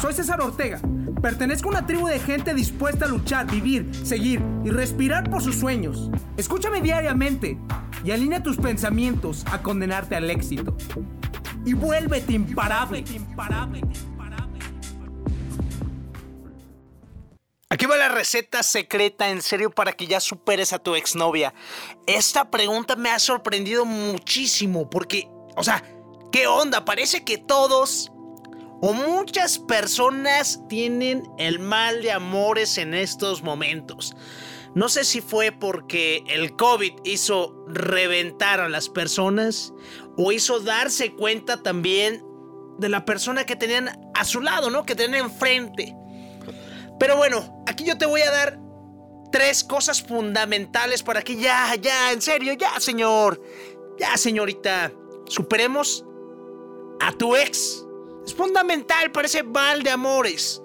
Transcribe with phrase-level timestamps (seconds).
[0.00, 0.80] Soy César Ortega.
[1.22, 5.56] Pertenezco a una tribu de gente dispuesta a luchar, vivir, seguir y respirar por sus
[5.56, 6.10] sueños.
[6.36, 7.58] Escúchame diariamente
[8.04, 10.76] y alinea tus pensamientos a condenarte al éxito.
[11.64, 13.04] Y vuélvete imparable.
[17.68, 21.52] Aquí va la receta secreta, en serio, para que ya superes a tu exnovia.
[22.06, 25.82] Esta pregunta me ha sorprendido muchísimo porque, o sea,
[26.30, 26.84] ¿qué onda?
[26.84, 28.12] Parece que todos
[28.80, 34.14] o muchas personas tienen el mal de amores en estos momentos.
[34.74, 39.72] No sé si fue porque el COVID hizo reventar a las personas
[40.18, 42.22] o hizo darse cuenta también
[42.78, 44.84] de la persona que tenían a su lado, ¿no?
[44.84, 45.96] Que tenían enfrente.
[46.98, 48.58] Pero bueno, aquí yo te voy a dar
[49.32, 53.42] tres cosas fundamentales para que ya, ya, en serio, ya, señor,
[53.98, 54.92] ya, señorita,
[55.26, 56.04] superemos
[57.00, 57.85] a tu ex
[58.26, 60.60] es fundamental para ese mal de amores.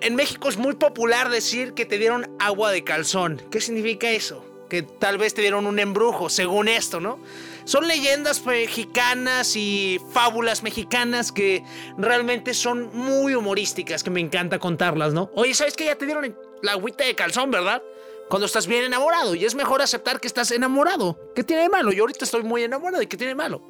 [0.00, 3.40] En México es muy popular decir que te dieron agua de calzón.
[3.50, 4.44] ¿Qué significa eso?
[4.68, 7.18] Que tal vez te dieron un embrujo, según esto, ¿no?
[7.64, 11.62] Son leyendas mexicanas y fábulas mexicanas que
[11.96, 15.30] realmente son muy humorísticas, que me encanta contarlas, ¿no?
[15.34, 17.82] Oye, ¿sabes que ya te dieron la agüita de calzón, verdad?
[18.28, 21.18] Cuando estás bien enamorado y es mejor aceptar que estás enamorado.
[21.34, 21.92] ¿Qué tiene de malo?
[21.92, 23.62] Yo ahorita estoy muy enamorado y ¿qué tiene de malo?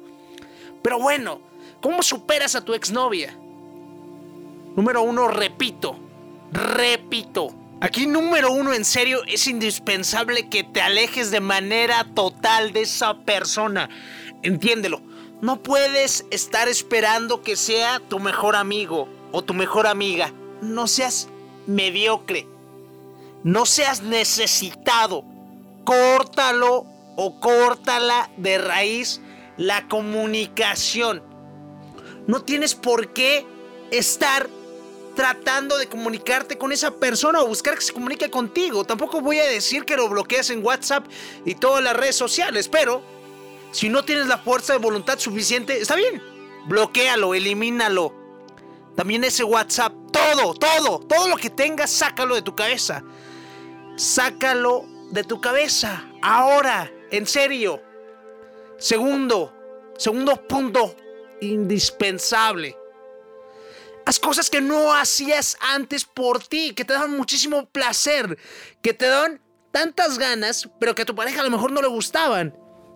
[0.81, 1.48] Pero bueno,
[1.81, 3.35] ¿Cómo superas a tu exnovia?
[4.75, 5.97] Número uno, repito,
[6.51, 7.53] repito.
[7.81, 13.13] Aquí número uno, en serio, es indispensable que te alejes de manera total de esa
[13.19, 13.89] persona.
[14.43, 15.01] Entiéndelo.
[15.41, 20.33] No puedes estar esperando que sea tu mejor amigo o tu mejor amiga.
[20.61, 21.29] No seas
[21.65, 22.45] mediocre.
[23.45, 25.23] No seas necesitado.
[25.85, 26.85] Córtalo
[27.15, 29.21] o córtala de raíz
[29.55, 31.28] la comunicación.
[32.29, 33.43] No tienes por qué
[33.89, 34.47] estar
[35.15, 38.85] tratando de comunicarte con esa persona o buscar que se comunique contigo.
[38.85, 41.07] Tampoco voy a decir que lo bloquees en WhatsApp
[41.43, 43.01] y todas las redes sociales, pero
[43.71, 46.21] si no tienes la fuerza de voluntad suficiente, está bien.
[46.67, 48.13] Bloquéalo, elimínalo.
[48.95, 53.03] También ese WhatsApp, todo, todo, todo lo que tengas, sácalo de tu cabeza.
[53.95, 56.05] Sácalo de tu cabeza.
[56.21, 57.81] Ahora, en serio.
[58.77, 59.51] Segundo,
[59.97, 60.93] segundo punto
[61.41, 62.75] indispensable.
[64.05, 68.37] Haz cosas que no hacías antes por ti, que te dan muchísimo placer,
[68.81, 69.41] que te dan
[69.71, 72.55] tantas ganas, pero que a tu pareja a lo mejor no le gustaban.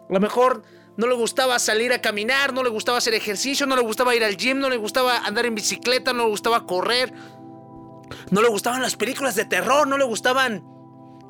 [0.10, 0.64] A lo mejor
[0.98, 4.24] no le gustaba salir a caminar, no le gustaba hacer ejercicio, no le gustaba ir
[4.24, 7.14] al gym, no le gustaba andar en bicicleta, no le gustaba correr,
[8.32, 10.64] no le gustaban las películas de terror, no le gustaban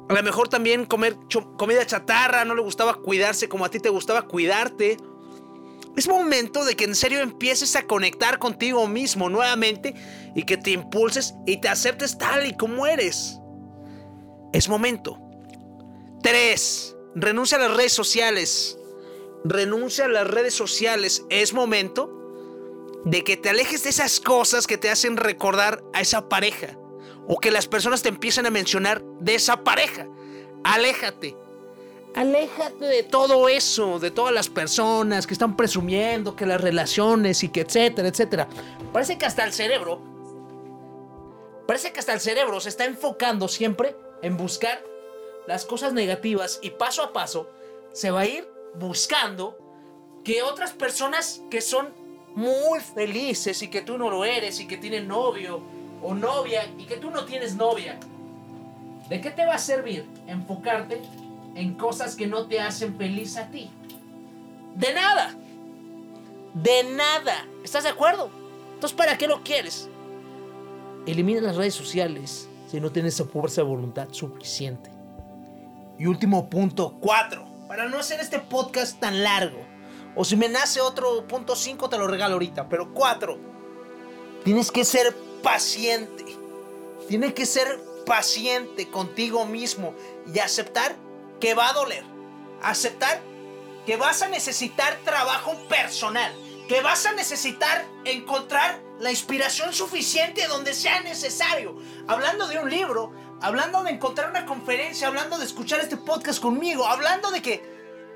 [0.10, 1.16] a lo mejor también comer
[1.58, 4.98] comida chatarra, no le gustaba cuidarse como a ti te gustaba cuidarte.
[5.96, 9.94] Es momento de que en serio empieces a conectar contigo mismo nuevamente
[10.36, 13.40] y que te impulses y te aceptes tal y como eres.
[14.54, 15.20] Es momento.
[16.24, 16.96] 3.
[17.16, 18.78] Renuncia a las redes sociales.
[19.44, 21.24] Renuncia a las redes sociales.
[21.30, 22.10] Es momento
[23.06, 26.76] de que te alejes de esas cosas que te hacen recordar a esa pareja.
[27.28, 30.08] O que las personas te empiecen a mencionar de esa pareja.
[30.64, 31.43] Aléjate.
[32.16, 37.50] Aléjate de todo eso, de todas las personas que están presumiendo que las relaciones y
[37.50, 38.48] que etcétera, etcétera.
[38.92, 40.00] Parece que hasta el cerebro,
[41.68, 44.84] parece que hasta el cerebro se está enfocando siempre en buscar
[45.48, 47.50] las cosas negativas y paso a paso
[47.94, 49.58] se va a ir buscando
[50.24, 51.90] que otras personas que son
[52.36, 55.62] muy felices y que tú no lo eres y que tienen novio
[56.02, 58.00] o novia y que tú no tienes novia.
[59.10, 61.02] ¿De qué te va a servir enfocarte
[61.56, 63.70] en cosas que no te hacen feliz a ti.
[64.76, 65.36] De nada.
[66.54, 67.48] De nada.
[67.64, 68.30] ¿Estás de acuerdo?
[68.74, 69.90] Entonces, ¿para qué lo quieres?
[71.06, 74.90] Elimina las redes sociales si no tienes esa fuerza de voluntad suficiente.
[76.00, 77.46] Y último punto, cuatro.
[77.68, 79.60] Para no hacer este podcast tan largo.
[80.16, 82.68] O si me nace otro punto cinco, te lo regalo ahorita.
[82.70, 83.38] Pero cuatro.
[84.44, 86.26] Tienes que ser paciente.
[87.08, 89.94] Tienes que ser paciente contigo mismo
[90.34, 90.96] y aceptar
[91.44, 92.06] que va a doler.
[92.62, 93.22] Aceptar
[93.86, 96.34] que vas a necesitar trabajo personal.
[96.70, 101.76] Que vas a necesitar encontrar la inspiración suficiente donde sea necesario.
[102.08, 103.12] Hablando de un libro,
[103.42, 107.62] hablando de encontrar una conferencia, hablando de escuchar este podcast conmigo, hablando de que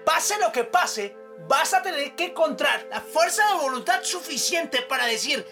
[0.05, 1.13] pase lo que pase,
[1.49, 5.45] vas a tener que encontrar la fuerza de voluntad suficiente para decir,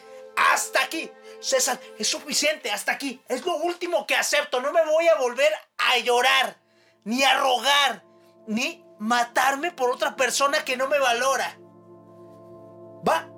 [0.54, 1.12] hasta aquí.
[1.42, 3.22] César, es suficiente, hasta aquí.
[3.27, 4.62] Es lo último que acepto.
[4.62, 6.65] No me voy a volver a llorar
[7.06, 8.04] ni a rogar,
[8.48, 11.57] ni matarme por otra persona que no me valora.
[13.07, 13.30] Va.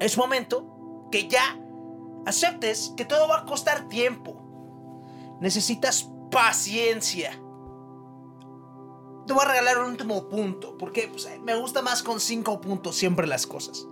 [0.00, 1.58] Es momento que ya
[2.24, 4.40] aceptes que todo va a costar tiempo.
[5.40, 7.32] Necesitas paciencia.
[9.26, 13.26] Te voy a regalar un último punto, porque me gusta más con cinco puntos siempre
[13.26, 13.86] las cosas.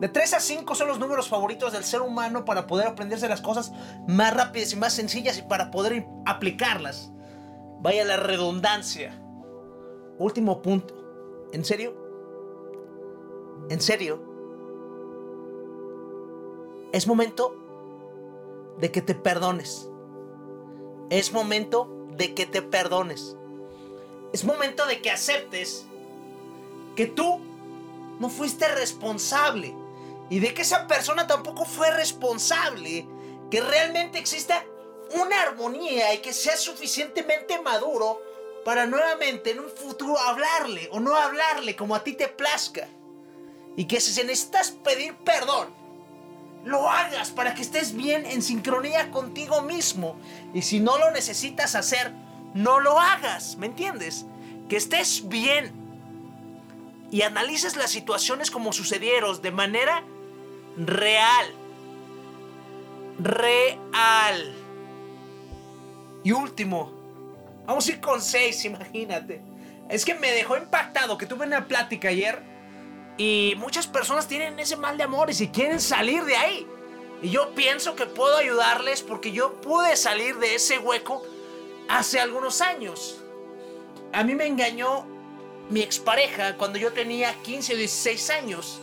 [0.00, 3.42] De 3 a 5 son los números favoritos del ser humano para poder aprenderse las
[3.42, 3.70] cosas
[4.08, 7.12] más rápidas y más sencillas y para poder aplicarlas.
[7.82, 9.18] Vaya la redundancia.
[10.18, 10.94] Último punto.
[11.52, 11.94] ¿En serio?
[13.70, 14.22] ¿En serio?
[16.92, 17.56] Es momento
[18.78, 19.88] de que te perdones.
[21.08, 23.36] Es momento de que te perdones.
[24.32, 25.86] Es momento de que aceptes
[26.96, 27.40] que tú
[28.18, 29.74] no fuiste responsable
[30.28, 33.08] y de que esa persona tampoco fue responsable.
[33.50, 34.64] Que realmente exista
[35.12, 38.22] una armonía y que sea suficientemente maduro
[38.64, 42.88] para nuevamente en un futuro hablarle o no hablarle como a ti te plazca.
[43.76, 45.68] Y que si necesitas pedir perdón,
[46.64, 50.16] lo hagas para que estés bien en sincronía contigo mismo.
[50.52, 52.12] Y si no lo necesitas hacer,
[52.54, 54.26] no lo hagas, ¿me entiendes?
[54.68, 55.72] Que estés bien
[57.10, 60.04] y analices las situaciones como sucedieron de manera
[60.76, 61.46] real.
[63.18, 64.59] Real.
[66.22, 66.92] Y último,
[67.66, 69.42] vamos a ir con seis, imagínate.
[69.88, 72.42] Es que me dejó impactado que tuve una plática ayer
[73.16, 76.66] y muchas personas tienen ese mal de amores y quieren salir de ahí.
[77.22, 81.22] Y yo pienso que puedo ayudarles porque yo pude salir de ese hueco
[81.88, 83.20] hace algunos años.
[84.12, 85.04] A mí me engañó
[85.68, 88.80] mi expareja cuando yo tenía 15 o 16 años.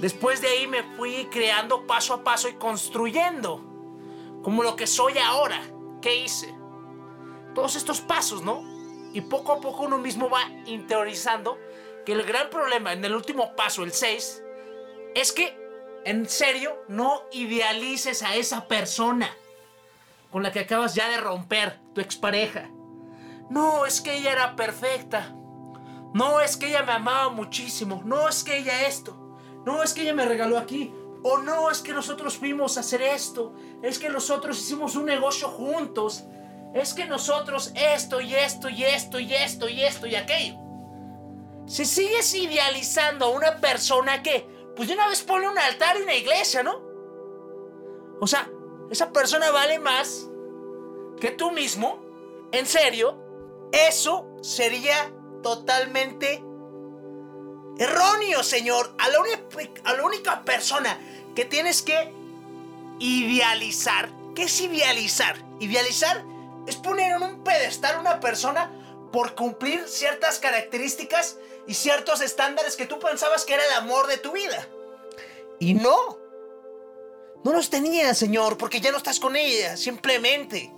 [0.00, 3.64] Después de ahí me fui creando paso a paso y construyendo
[4.42, 5.60] como lo que soy ahora.
[6.00, 6.54] ¿Qué hice?
[7.54, 8.62] Todos estos pasos, ¿no?
[9.12, 11.58] Y poco a poco uno mismo va interiorizando
[12.04, 14.42] que el gran problema en el último paso, el 6,
[15.14, 15.56] es que
[16.04, 19.30] en serio no idealices a esa persona
[20.30, 22.68] con la que acabas ya de romper, tu expareja.
[23.50, 25.32] No, es que ella era perfecta.
[26.12, 28.02] No, es que ella me amaba muchísimo.
[28.04, 29.16] No, es que ella esto.
[29.64, 30.92] No, es que ella me regaló aquí.
[31.22, 33.54] O no, es que nosotros fuimos a hacer esto.
[33.80, 36.24] Es que nosotros hicimos un negocio juntos.
[36.74, 40.56] Es que nosotros esto y esto y esto y esto y esto y aquello.
[41.66, 46.02] Si sigues idealizando a una persona que, pues de una vez pone un altar y
[46.02, 46.82] una iglesia, ¿no?
[48.20, 48.50] O sea,
[48.90, 50.28] esa persona vale más
[51.20, 52.02] que tú mismo.
[52.50, 53.18] En serio,
[53.72, 55.12] eso sería
[55.42, 56.42] totalmente
[57.78, 58.94] Erróneo, Señor.
[58.98, 59.18] A la,
[59.84, 60.98] a la única persona
[61.34, 62.12] que tienes que
[62.98, 64.10] idealizar.
[64.34, 65.36] ¿Qué es idealizar?
[65.60, 66.24] Idealizar
[66.66, 68.70] es poner en un pedestal a una persona
[69.12, 74.18] por cumplir ciertas características y ciertos estándares que tú pensabas que era el amor de
[74.18, 74.66] tu vida.
[75.58, 76.18] Y no.
[77.44, 80.72] No los tenía, Señor, porque ya no estás con ella, simplemente.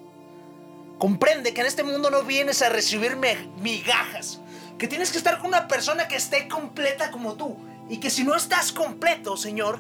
[0.99, 4.41] Comprende que en este mundo no vienes a recibir migajas,
[4.79, 7.57] que tienes que estar con una persona que esté completa como tú.
[7.89, 9.79] Y que si no estás completo, señor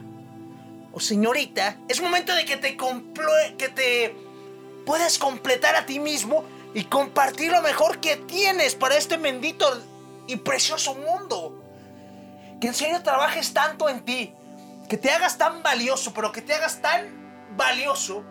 [0.93, 2.76] o señorita, es momento de que te,
[3.58, 4.25] que te
[4.87, 9.67] puedas completar a ti mismo y compartir lo mejor que tienes para este bendito
[10.27, 11.62] y precioso mundo.
[12.61, 14.33] Que en serio trabajes tanto en ti,
[14.88, 18.25] que te hagas tan valioso, pero que te hagas tan valioso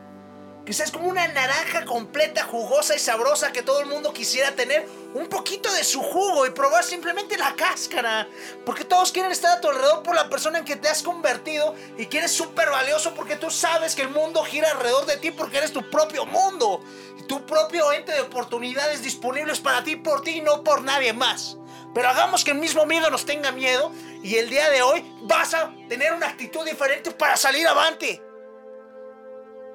[0.73, 5.27] seas como una naranja completa, jugosa y sabrosa que todo el mundo quisiera tener un
[5.27, 8.27] poquito de su jugo y probar simplemente la cáscara.
[8.65, 11.75] Porque todos quieren estar a tu alrededor por la persona en que te has convertido
[11.99, 15.29] y que eres súper valioso porque tú sabes que el mundo gira alrededor de ti
[15.29, 16.81] porque eres tu propio mundo.
[17.27, 21.57] Tu propio ente de oportunidades disponibles para ti, por ti y no por nadie más.
[21.93, 23.91] Pero hagamos que el mismo miedo nos tenga miedo
[24.23, 28.21] y el día de hoy vas a tener una actitud diferente para salir avante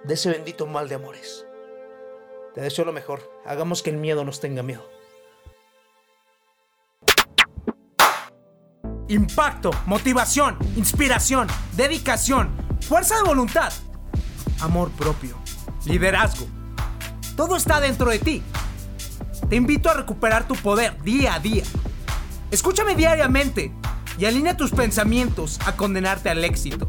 [0.04, 1.47] de ese bendito mal de amores.
[2.54, 3.30] Te deseo lo mejor.
[3.47, 4.88] Hagamos que el miedo nos tenga miedo.
[9.09, 13.73] Impacto, motivación, inspiración, dedicación, fuerza de voluntad,
[14.61, 15.37] amor propio,
[15.85, 16.47] liderazgo.
[17.37, 18.42] Todo está dentro de ti.
[19.49, 21.64] Te invito a recuperar tu poder día a día.
[22.52, 23.73] Escúchame diariamente
[24.16, 26.88] y alinea tus pensamientos a condenarte al éxito.